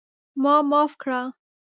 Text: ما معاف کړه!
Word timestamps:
ما 0.41 0.55
معاف 0.69 0.91
کړه! 1.01 1.21